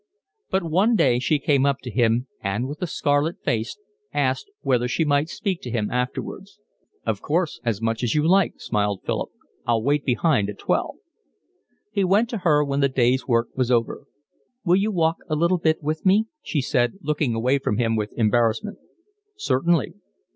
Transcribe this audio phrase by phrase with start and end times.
[0.49, 3.77] But one day she came up to him, and with a scarlet face
[4.11, 6.59] asked whether she might speak to him afterwards.
[7.05, 9.29] "Of course, as much as you like," smiled Philip.
[9.67, 10.95] "I'll wait behind at twelve."
[11.91, 14.05] He went to her when the day's work was over.
[14.65, 18.11] "Will you walk a little bit with me?" she said, looking away from him with
[18.17, 18.79] embarrassment.
[19.37, 19.93] "Certainly."